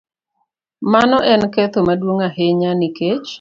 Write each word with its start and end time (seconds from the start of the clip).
Mano 0.91 1.17
en 1.31 1.41
ketho 1.53 1.79
maduong' 1.87 2.25
ahinya 2.27 2.71
nikech 2.79 3.27